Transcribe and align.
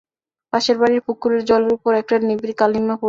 পাশের 0.53 0.77
বাড়ির 0.81 1.01
পুকুরের 1.07 1.41
জলের 1.49 1.71
উপর 1.77 1.91
একটা 2.01 2.15
নিবিড় 2.27 2.53
কালিমা 2.53 2.85
পড়িয়া 2.85 2.95
গেল। 2.95 2.99